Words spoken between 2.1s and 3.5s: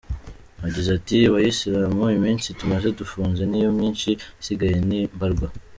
iminsi tumaze dufunze